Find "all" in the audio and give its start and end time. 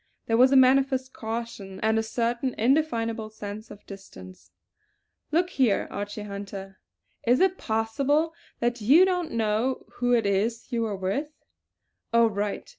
12.11-12.31